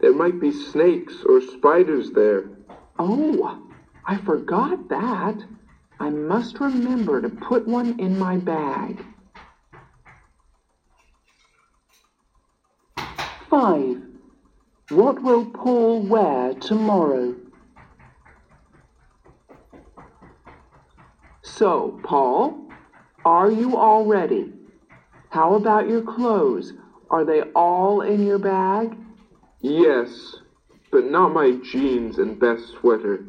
There 0.00 0.14
might 0.14 0.40
be 0.40 0.52
snakes 0.52 1.14
or 1.28 1.40
spiders 1.40 2.12
there. 2.12 2.44
Oh, 2.98 3.60
I 4.06 4.16
forgot 4.18 4.88
that. 4.88 5.44
I 6.00 6.10
must 6.10 6.60
remember 6.60 7.20
to 7.20 7.28
put 7.28 7.66
one 7.66 7.98
in 7.98 8.18
my 8.18 8.36
bag. 8.36 9.04
5. 13.50 14.02
What 14.90 15.22
will 15.22 15.46
Paul 15.46 16.02
wear 16.02 16.54
tomorrow? 16.54 17.34
So, 21.58 21.98
Paul, 22.04 22.70
are 23.24 23.50
you 23.50 23.76
all 23.76 24.06
ready? 24.06 24.52
How 25.30 25.54
about 25.54 25.88
your 25.88 26.02
clothes? 26.02 26.72
Are 27.10 27.24
they 27.24 27.42
all 27.52 28.02
in 28.02 28.24
your 28.24 28.38
bag? 28.38 28.96
Yes, 29.60 30.36
but 30.92 31.06
not 31.06 31.32
my 31.32 31.58
jeans 31.64 32.18
and 32.18 32.38
best 32.38 32.62
sweater. 32.78 33.24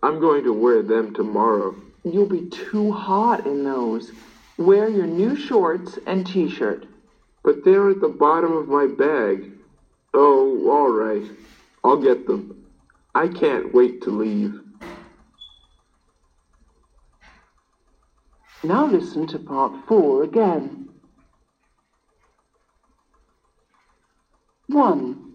I'm 0.00 0.20
going 0.20 0.44
to 0.44 0.52
wear 0.52 0.84
them 0.84 1.12
tomorrow. 1.12 1.74
You'll 2.04 2.28
be 2.28 2.48
too 2.50 2.92
hot 2.92 3.46
in 3.46 3.64
those. 3.64 4.12
Wear 4.58 4.88
your 4.88 5.08
new 5.08 5.34
shorts 5.34 5.98
and 6.06 6.24
t 6.24 6.48
shirt. 6.48 6.86
But 7.42 7.64
they're 7.64 7.90
at 7.90 8.00
the 8.00 8.06
bottom 8.06 8.52
of 8.52 8.68
my 8.68 8.86
bag. 8.86 9.50
Oh, 10.14 10.70
all 10.70 10.88
right. 10.88 11.28
I'll 11.82 12.00
get 12.00 12.28
them. 12.28 12.64
I 13.12 13.26
can't 13.26 13.74
wait 13.74 14.02
to 14.02 14.10
leave. 14.10 14.61
Now 18.64 18.86
listen 18.86 19.26
to 19.28 19.38
part 19.40 19.72
4 19.88 20.22
again. 20.22 20.88
1. 24.68 25.32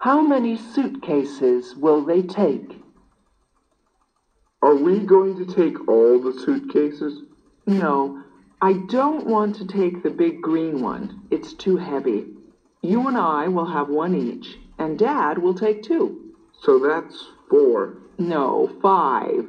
How 0.00 0.20
many 0.20 0.56
suitcases 0.56 1.74
will 1.74 2.04
they 2.04 2.20
take? 2.20 2.82
Are 4.60 4.74
we 4.74 5.00
going 5.00 5.36
to 5.36 5.54
take 5.54 5.88
all 5.88 6.18
the 6.20 6.38
suitcases? 6.38 7.22
No, 7.66 8.22
I 8.60 8.74
don't 8.88 9.26
want 9.26 9.56
to 9.56 9.66
take 9.66 10.02
the 10.02 10.10
big 10.10 10.42
green 10.42 10.82
one. 10.82 11.22
It's 11.30 11.54
too 11.54 11.78
heavy. 11.78 12.26
You 12.82 13.08
and 13.08 13.16
I 13.16 13.48
will 13.48 13.64
have 13.64 13.88
one 13.88 14.14
each, 14.14 14.58
and 14.78 14.98
Dad 14.98 15.38
will 15.38 15.54
take 15.54 15.82
two. 15.82 16.34
So 16.60 16.78
that's 16.78 17.28
four. 17.48 17.96
No, 18.18 18.70
five. 18.82 19.46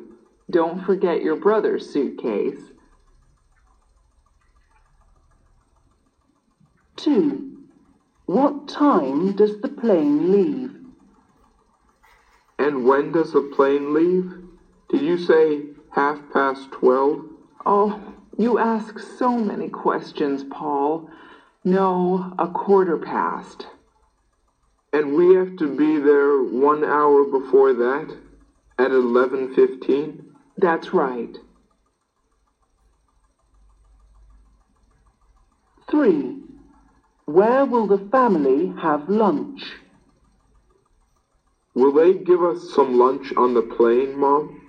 Don't 0.49 0.85
forget 0.85 1.21
your 1.21 1.35
brother's 1.35 1.89
suitcase. 1.91 2.71
2. 7.05 7.51
What 8.25 8.67
time 8.67 9.35
does 9.35 9.61
the 9.61 9.67
plane 9.69 10.31
leave? 10.31 10.71
And 12.57 12.83
when 12.83 13.11
does 13.11 13.31
the 13.33 13.43
plane 13.55 13.93
leave? 13.93 14.31
Did 14.89 15.01
you 15.01 15.19
say 15.19 15.65
half 15.91 16.19
past 16.33 16.71
twelve? 16.71 17.19
Oh, 17.63 18.01
you 18.39 18.57
ask 18.57 18.97
so 18.97 19.37
many 19.37 19.69
questions, 19.69 20.43
Paul. 20.49 21.07
No, 21.63 22.33
a 22.39 22.47
quarter 22.47 22.97
past. 22.97 23.67
And 24.91 25.13
we 25.15 25.35
have 25.35 25.55
to 25.57 25.67
be 25.77 25.99
there 25.99 26.41
one 26.41 26.83
hour 26.83 27.23
before 27.23 27.73
that? 27.73 28.17
At 28.79 28.89
eleven 28.89 29.53
fifteen? 29.53 30.33
That's 30.57 30.91
right. 30.91 31.37
3. 35.91 36.44
Where 37.25 37.65
will 37.65 37.87
the 37.87 38.07
family 38.11 38.71
have 38.79 39.09
lunch? 39.09 39.63
Will 41.73 41.91
they 41.91 42.13
give 42.13 42.43
us 42.43 42.71
some 42.73 42.99
lunch 42.99 43.33
on 43.35 43.55
the 43.55 43.63
plane, 43.63 44.15
Mom? 44.15 44.61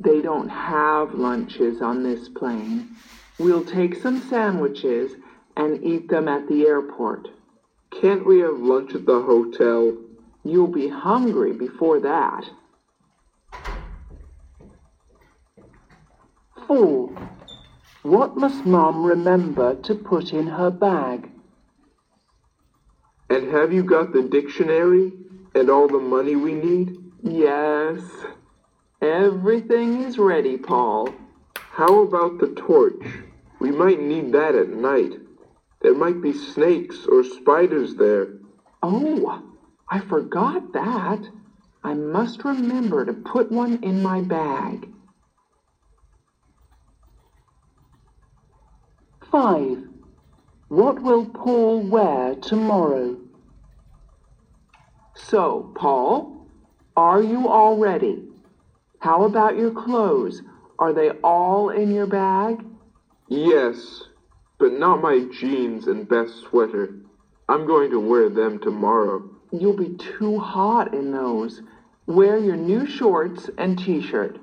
They 0.00 0.20
don't 0.20 0.48
have 0.48 1.14
lunches 1.14 1.80
on 1.80 2.02
this 2.02 2.28
plane. 2.28 2.96
We'll 3.38 3.64
take 3.64 3.94
some 3.94 4.20
sandwiches 4.20 5.12
and 5.56 5.84
eat 5.84 6.08
them 6.08 6.26
at 6.26 6.48
the 6.48 6.66
airport. 6.66 7.28
Can't 7.92 8.26
we 8.26 8.40
have 8.40 8.58
lunch 8.58 8.92
at 8.96 9.06
the 9.06 9.22
hotel? 9.22 9.96
You'll 10.42 10.66
be 10.66 10.88
hungry 10.88 11.52
before 11.52 12.00
that. 12.00 12.44
4. 16.66 17.10
What 18.02 18.36
must 18.36 18.66
Mom 18.66 19.04
remember 19.04 19.76
to 19.82 19.94
put 19.94 20.32
in 20.32 20.48
her 20.48 20.70
bag? 20.70 21.30
And 23.34 23.50
have 23.50 23.72
you 23.72 23.82
got 23.82 24.12
the 24.12 24.22
dictionary 24.22 25.12
and 25.56 25.68
all 25.68 25.88
the 25.88 25.98
money 25.98 26.36
we 26.36 26.54
need? 26.54 26.96
Yes. 27.20 28.00
Everything 29.02 30.02
is 30.04 30.18
ready, 30.18 30.56
Paul. 30.56 31.12
How 31.56 32.02
about 32.02 32.38
the 32.38 32.54
torch? 32.54 33.04
We 33.58 33.72
might 33.72 34.00
need 34.00 34.30
that 34.34 34.54
at 34.54 34.68
night. 34.68 35.14
There 35.82 35.96
might 35.96 36.22
be 36.22 36.32
snakes 36.32 37.06
or 37.10 37.24
spiders 37.24 37.96
there. 37.96 38.34
Oh, 38.84 39.42
I 39.90 39.98
forgot 39.98 40.72
that. 40.72 41.28
I 41.82 41.94
must 41.94 42.44
remember 42.44 43.04
to 43.04 43.14
put 43.14 43.50
one 43.50 43.82
in 43.82 44.00
my 44.00 44.20
bag. 44.20 44.88
5. 49.32 49.88
What 50.68 51.02
will 51.02 51.26
Paul 51.26 51.82
wear 51.82 52.36
tomorrow? 52.36 53.23
So, 55.16 55.72
Paul, 55.76 56.48
are 56.96 57.22
you 57.22 57.48
all 57.48 57.78
ready? 57.78 58.28
How 58.98 59.22
about 59.24 59.56
your 59.56 59.70
clothes? 59.70 60.42
Are 60.78 60.92
they 60.92 61.10
all 61.22 61.70
in 61.70 61.92
your 61.92 62.06
bag? 62.06 62.64
Yes, 63.28 64.02
but 64.58 64.72
not 64.72 65.00
my 65.00 65.20
jeans 65.20 65.86
and 65.86 66.08
best 66.08 66.40
sweater. 66.40 66.94
I'm 67.48 67.66
going 67.66 67.90
to 67.90 68.00
wear 68.00 68.28
them 68.28 68.58
tomorrow. 68.58 69.22
You'll 69.52 69.76
be 69.76 69.96
too 69.96 70.38
hot 70.38 70.92
in 70.92 71.12
those. 71.12 71.62
Wear 72.06 72.38
your 72.38 72.56
new 72.56 72.86
shorts 72.86 73.48
and 73.56 73.78
t 73.78 74.00
shirt. 74.00 74.38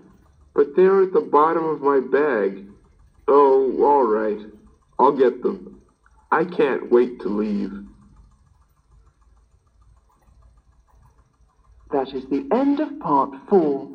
But 0.53 0.75
they're 0.75 1.01
at 1.01 1.13
the 1.13 1.21
bottom 1.21 1.65
of 1.65 1.81
my 1.81 1.99
bag. 1.99 2.65
Oh, 3.27 3.83
all 3.83 4.03
right. 4.03 4.39
I'll 4.99 5.11
get 5.11 5.41
them. 5.41 5.81
I 6.31 6.45
can't 6.45 6.91
wait 6.91 7.19
to 7.21 7.27
leave. 7.27 7.73
That 11.91 12.13
is 12.13 12.25
the 12.27 12.47
end 12.51 12.79
of 12.79 12.99
part 12.99 13.31
4. 13.49 13.89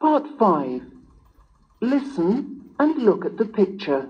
Part 0.00 0.26
5. 0.38 0.82
Listen 1.82 2.70
and 2.78 3.02
look 3.02 3.26
at 3.26 3.36
the 3.36 3.44
picture. 3.44 4.08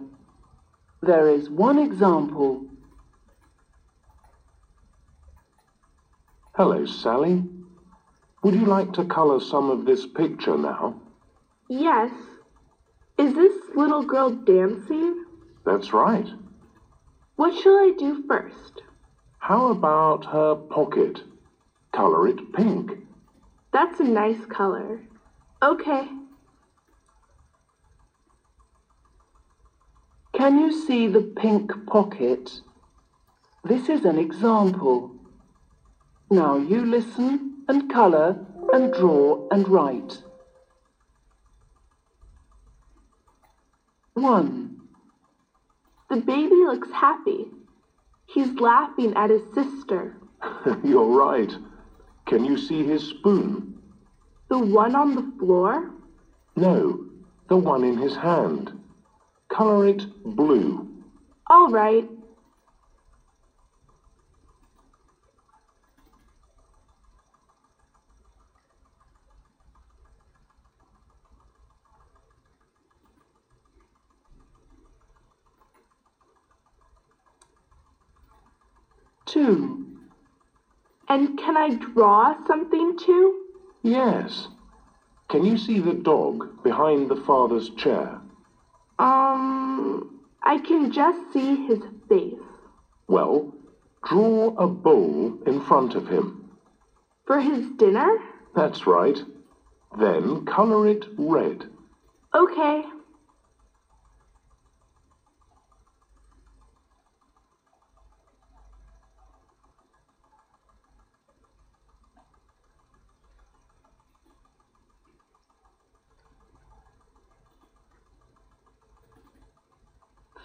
There 1.03 1.29
is 1.29 1.51
one 1.51 1.79
example. 1.79 2.67
Hello, 6.55 6.87
Sally. 6.87 7.43
Would 8.45 8.55
you 8.55 8.67
like 8.67 8.93
to 8.93 9.05
colour 9.05 9.41
some 9.41 9.69
of 9.69 9.85
this 9.85 10.07
picture 10.07 10.57
now? 10.57 11.01
Yes. 11.69 12.13
Is 13.19 13.35
this 13.35 13.53
little 13.75 14.03
girl 14.03 14.31
dancing? 14.31 15.25
That's 15.65 15.93
right. 15.93 16.29
What 17.37 17.55
shall 17.55 17.77
I 17.77 17.93
do 17.99 18.25
first? 18.27 18.83
How 19.39 19.71
about 19.71 20.25
her 20.27 20.55
pocket? 20.55 21.23
Colour 21.93 22.29
it 22.29 22.53
pink. 22.55 22.93
That's 23.73 24.01
a 24.01 24.05
nice 24.05 24.45
color. 24.47 25.03
Okay. 25.63 26.09
Can 30.33 30.59
you 30.59 30.73
see 30.73 31.07
the 31.09 31.21
pink 31.21 31.73
pocket? 31.87 32.61
This 33.65 33.89
is 33.91 34.05
an 34.07 34.19
example. 34.19 35.15
Now 36.31 36.57
you 36.57 36.85
listen 36.85 37.65
and 37.69 37.91
colour 37.91 38.47
and 38.73 38.93
draw 38.93 39.47
and 39.51 39.69
write. 39.69 40.23
1. 44.15 44.66
The 46.09 46.17
baby 46.17 46.57
looks 46.57 46.91
happy. 46.93 47.51
He's 48.27 48.53
laughing 48.61 49.15
at 49.15 49.31
his 49.31 49.43
sister. 49.53 50.17
You're 50.85 51.07
right. 51.07 51.53
Can 52.27 52.45
you 52.45 52.57
see 52.57 52.85
his 52.85 53.09
spoon? 53.09 53.83
The 54.49 54.59
one 54.59 54.95
on 54.95 55.15
the 55.15 55.33
floor? 55.39 55.91
No, 56.55 57.07
the 57.49 57.57
one 57.57 57.83
in 57.85 57.97
his 57.97 58.15
hand. 58.15 58.79
Colour 59.49 59.87
it 59.87 60.07
blue. 60.25 60.89
All 61.49 61.69
right. 61.71 62.07
Two. 79.27 79.87
And 81.17 81.39
can 81.39 81.57
I 81.57 81.71
draw 81.71 82.35
something 82.47 82.99
too? 82.99 83.41
Yes. 83.83 84.49
Can 85.31 85.47
you 85.47 85.57
see 85.57 85.79
the 85.79 85.95
dog 85.95 86.63
behind 86.63 87.09
the 87.09 87.17
father's 87.17 87.71
chair? 87.71 88.21
Um, 88.99 90.21
I 90.43 90.59
can 90.59 90.93
just 90.93 91.33
see 91.33 91.65
his 91.69 91.79
face. 92.07 92.35
Well, 93.09 93.51
draw 94.05 94.55
a 94.59 94.67
bowl 94.67 95.39
in 95.47 95.59
front 95.63 95.95
of 95.95 96.07
him. 96.07 96.51
For 97.25 97.41
his 97.41 97.67
dinner? 97.79 98.19
That's 98.55 98.87
right. 98.87 99.19
Then 99.99 100.45
colour 100.45 100.87
it 100.87 101.07
red. 101.17 101.65
Okay. 102.35 102.85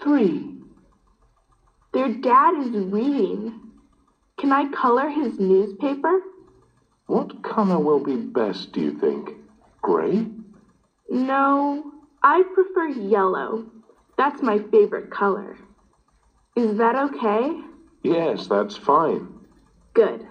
Three. 0.02 0.56
Their 1.94 2.11
dad 2.22 2.54
is 2.60 2.70
reading. 2.70 3.60
Can 4.38 4.52
I 4.52 4.72
color 4.72 5.10
his 5.10 5.40
newspaper? 5.40 6.22
What 7.08 7.44
colour 7.44 7.80
will 7.80 8.04
be 8.04 8.16
best, 8.16 8.72
do 8.72 8.82
you 8.82 8.98
think? 8.98 9.32
Grey? 9.82 10.28
No, 11.10 11.92
I 12.24 12.44
prefer 12.54 12.88
yellow. 12.88 13.66
That's 14.18 14.42
my 14.42 14.60
favorite 14.72 15.12
color. 15.12 15.58
Is 16.56 16.78
that 16.78 16.96
okay? 16.96 17.60
Yes, 18.04 18.48
that's 18.48 18.78
fine. 18.78 19.28
Good. 19.94 20.26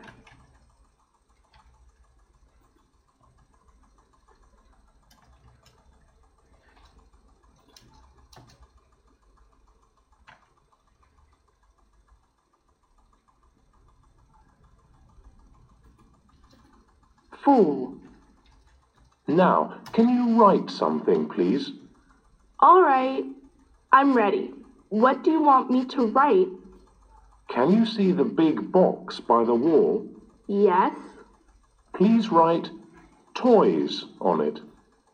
Four. 17.51 17.95
Now, 19.27 19.81
can 19.93 20.09
you 20.09 20.41
write 20.41 20.71
something, 20.71 21.29
please? 21.29 21.73
All 22.61 22.81
right. 22.81 23.25
I'm 23.91 24.17
ready. 24.17 24.53
What 24.91 25.25
do 25.25 25.33
you 25.33 25.43
want 25.43 25.69
me 25.69 25.85
to 25.87 26.07
write? 26.07 26.47
Can 27.49 27.73
you 27.73 27.87
see 27.87 28.13
the 28.13 28.23
big 28.23 28.71
box 28.71 29.19
by 29.19 29.43
the 29.43 29.55
wall? 29.57 30.07
Yes. 30.47 30.97
Please 31.93 32.29
write 32.29 32.71
toys 33.35 34.05
on 34.21 34.41
it. 34.43 34.61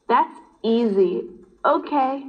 That's 0.07 0.38
easy. 0.62 1.22
Okay. 1.64 2.22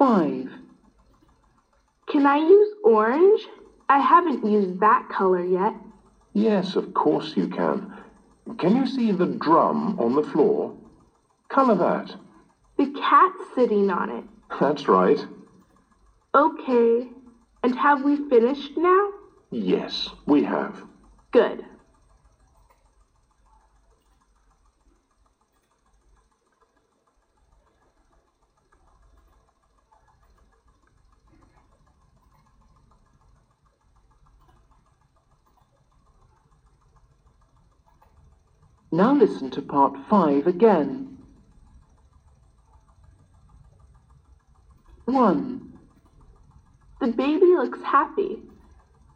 Five. 0.00 0.48
Can 2.08 2.24
I 2.24 2.38
use 2.38 2.74
orange? 2.82 3.46
I 3.90 3.98
haven't 3.98 4.46
used 4.46 4.80
that 4.80 5.06
color 5.10 5.44
yet. 5.44 5.74
Yes, 6.32 6.74
of 6.74 6.94
course 6.94 7.36
you 7.36 7.48
can. 7.48 7.92
Can 8.56 8.76
you 8.76 8.86
see 8.86 9.12
the 9.12 9.26
drum 9.26 10.00
on 10.00 10.14
the 10.14 10.22
floor? 10.22 10.74
Colour 11.50 11.74
that. 11.74 12.16
The 12.78 12.86
cat's 12.98 13.54
sitting 13.54 13.90
on 13.90 14.08
it. 14.08 14.24
That's 14.58 14.88
right. 14.88 15.22
Okay. 16.34 17.06
And 17.62 17.76
have 17.76 18.02
we 18.02 18.26
finished 18.30 18.78
now? 18.78 19.10
Yes, 19.50 20.08
we 20.24 20.42
have. 20.44 20.82
Good. 21.30 21.66
Now 38.92 39.14
listen 39.14 39.50
to 39.50 39.62
part 39.62 39.94
five 40.08 40.46
again. 40.46 41.18
One. 45.04 45.78
The 47.00 47.08
baby 47.08 47.46
looks 47.46 47.80
happy. 47.82 48.42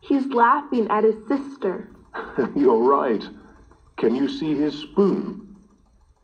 He's 0.01 0.27
laughing 0.27 0.87
at 0.91 1.05
his 1.05 1.17
sister. 1.29 1.91
You're 2.57 2.83
right. 2.83 3.25
Can 3.97 4.15
you 4.15 4.29
see 4.29 4.55
his 4.55 4.79
spoon? 4.79 5.57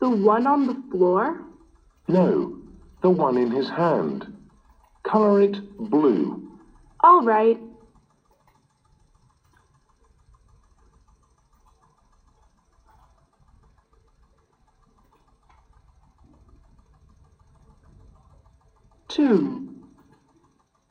The 0.01 0.11
one 0.11 0.47
on 0.47 0.67
the 0.67 0.83
floor? 0.91 1.43
No, 2.09 2.59
the 3.03 3.11
one 3.11 3.37
in 3.37 3.51
his 3.51 3.69
hand. 3.69 4.33
Color 5.03 5.43
it 5.43 5.79
blue. 5.79 6.51
All 7.03 7.23
right. 7.23 7.59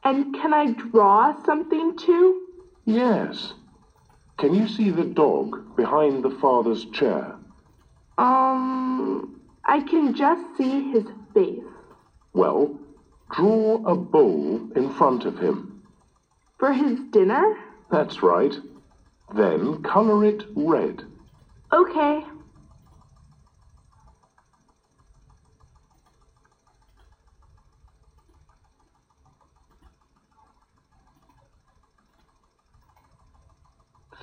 And 0.03 0.33
can 0.35 0.53
I 0.53 0.71
draw 0.73 1.35
something 1.45 1.97
too? 1.97 2.47
Yes. 2.85 3.53
Can 4.37 4.53
you 4.53 4.67
see 4.67 4.91
the 4.91 5.03
dog 5.03 5.75
behind 5.75 6.23
the 6.23 6.29
father's 6.29 6.85
chair? 6.85 7.35
Um, 8.17 9.41
I 9.65 9.81
can 9.81 10.15
just 10.15 10.57
see 10.57 10.91
his 10.91 11.05
face. 11.33 11.59
Well, 12.33 12.79
draw 13.31 13.83
a 13.85 13.95
bowl 13.95 14.69
in 14.75 14.93
front 14.93 15.25
of 15.25 15.39
him. 15.39 15.83
For 16.57 16.71
his 16.73 16.99
dinner? 17.11 17.57
That's 17.91 18.21
right. 18.21 18.53
Then 19.35 19.81
color 19.83 20.25
it 20.25 20.43
red. 20.55 21.03
Okay. 21.71 22.23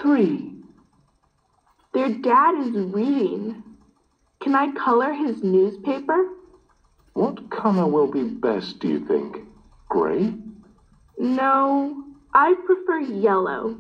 Three. 0.01 0.53
Their 2.07 2.19
dad 2.19 2.55
is 2.61 2.71
reading. 2.71 3.65
Can 4.41 4.55
I 4.55 4.71
color 4.75 5.13
his 5.13 5.43
newspaper? 5.43 6.29
What 7.15 7.51
color 7.51 7.89
will 7.89 8.07
be 8.07 8.23
best, 8.23 8.79
do 8.79 8.87
you 8.87 9.05
think? 9.05 9.39
Gray? 9.89 10.33
No, 11.19 12.05
I 12.33 12.55
prefer 12.65 13.01
yellow. 13.01 13.77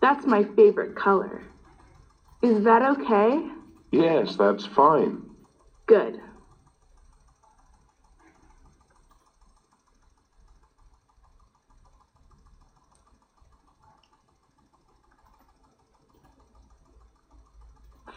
That's 0.00 0.26
my 0.26 0.42
favorite 0.56 0.96
color. 0.96 1.40
Is 2.42 2.64
that 2.64 2.82
okay? 2.82 3.46
Yes, 3.92 4.34
that's 4.34 4.66
fine. 4.66 5.22
Good. 5.86 6.20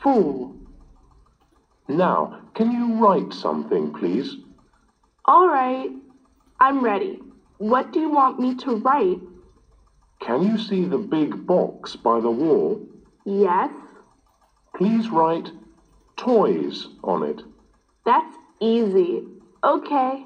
Four. 0.01 0.53
Now, 1.87 2.41
can 2.55 2.71
you 2.71 2.95
write 3.03 3.33
something, 3.33 3.93
please? 3.93 4.35
All 5.25 5.47
right. 5.47 5.89
I'm 6.59 6.83
ready. 6.83 7.19
What 7.57 7.91
do 7.91 7.99
you 7.99 8.09
want 8.09 8.39
me 8.39 8.55
to 8.55 8.75
write? 8.77 9.19
Can 10.21 10.43
you 10.43 10.57
see 10.57 10.85
the 10.85 10.97
big 10.97 11.45
box 11.45 11.95
by 11.95 12.19
the 12.19 12.31
wall? 12.31 12.81
Yes, 13.25 13.71
Please 14.75 15.09
write 15.09 15.49
toys 16.17 16.87
on 17.03 17.21
it. 17.23 17.41
that's 18.05 18.35
easy. 18.59 19.23
Okay. 19.63 20.23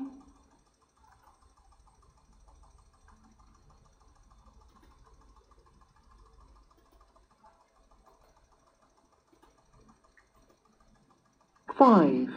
Five. 11.78 12.30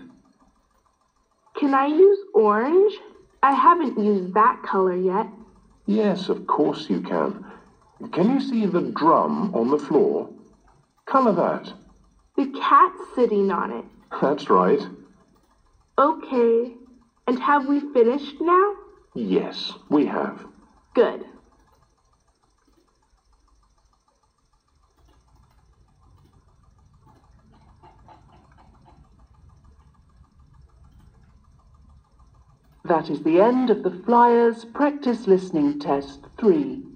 Can 1.59 1.75
I 1.75 1.87
use 1.87 2.19
orange? 2.35 2.93
I 3.43 3.53
haven't 3.53 3.99
used 3.99 4.35
that 4.35 4.63
color 4.65 4.97
yet. 4.97 5.27
Yes, 5.87 6.29
of 6.29 6.47
course 6.47 6.91
you 6.91 7.01
can. 7.01 7.45
Can 8.13 8.31
you 8.31 8.41
see 8.41 8.67
the 8.67 8.81
drum 8.81 9.55
on 9.55 9.71
the 9.71 9.79
floor? 9.79 10.29
Color 11.07 11.33
that. 11.33 11.73
The 12.37 12.47
cat's 12.61 13.15
sitting 13.15 13.51
on 13.51 13.73
it. 13.73 13.85
That's 14.21 14.51
right. 14.51 14.81
Okay. 15.99 16.75
And 17.27 17.39
have 17.41 17.67
we 17.67 17.81
finished 17.93 18.41
now? 18.41 18.73
Yes, 19.15 19.73
we 19.89 20.07
have. 20.07 20.47
Good. 20.95 21.25
That 32.89 33.11
is 33.11 33.23
the 33.23 33.39
end 33.39 33.69
of 33.69 33.83
the 33.83 33.91
Flyers 33.91 34.65
Practice 34.65 35.27
Listening 35.27 35.79
Test 35.79 36.21
3. 36.39 36.88